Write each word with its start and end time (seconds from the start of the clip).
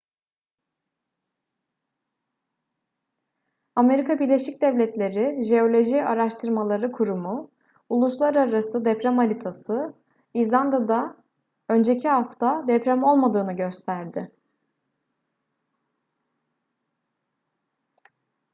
amerika 3.75 4.19
birleşik 4.19 4.61
devletleri 4.61 5.41
jeoloji 5.43 6.03
araştırmaları 6.03 6.91
kurumu 6.91 7.51
uluslararası 7.89 8.85
deprem 8.85 9.17
haritası 9.17 9.93
i̇zlanda'da 10.33 11.17
önceki 11.69 12.09
hafta 12.09 12.63
deprem 12.67 13.03
olmadığını 13.03 13.53
gösterdi 13.55 14.31